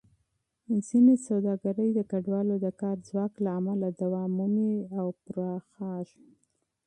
ځینې 0.87 1.13
سوداګرۍ 1.27 1.89
د 1.95 1.99
کډوالو 2.11 2.55
د 2.65 2.67
کار 2.81 2.97
ځواک 3.09 3.33
له 3.45 3.51
امله 3.59 3.87
دوام 4.01 4.29
مومي 4.37 4.73
او 4.99 5.07
پراخېږي. 5.25 6.23